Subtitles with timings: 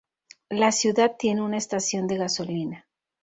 [0.49, 2.87] La ciudad tiene una estación de gasolina.